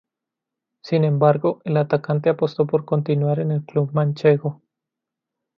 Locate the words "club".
3.63-3.91